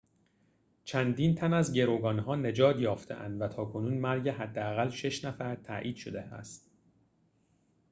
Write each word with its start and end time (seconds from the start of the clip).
چندین 0.83 1.35
تن 1.35 1.53
از 1.53 1.73
گروگان‌ها 1.73 2.35
نجات 2.35 2.79
یافته‌اند 2.79 3.41
و 3.41 3.47
تاکنون 3.47 3.93
مرگ 3.93 4.29
حداقل 4.29 4.89
شش 4.89 5.25
نفر 5.25 5.55
تایید 5.55 5.95
شده 5.95 6.21
است 6.21 6.71